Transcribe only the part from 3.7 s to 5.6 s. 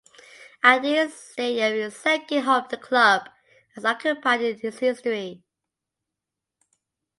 has occupied in its history.